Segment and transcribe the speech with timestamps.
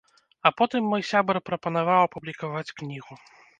[0.49, 3.23] А потым мой сябар прапанаваў апублікаваць кнігу.